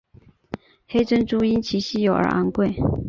[0.87, 2.75] 黑珍珠因其稀有而昂贵。